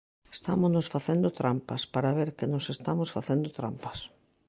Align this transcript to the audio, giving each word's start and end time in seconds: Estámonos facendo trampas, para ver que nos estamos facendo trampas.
Estámonos 0.35 0.91
facendo 0.95 1.29
trampas, 1.39 1.81
para 1.93 2.15
ver 2.17 2.29
que 2.37 2.51
nos 2.53 2.65
estamos 2.75 3.09
facendo 3.15 3.47
trampas. 3.59 3.99